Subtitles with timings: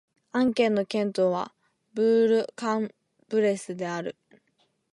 [0.31, 1.53] アン県の県都は
[1.93, 2.93] ブール＝カン＝
[3.29, 4.15] ブレスである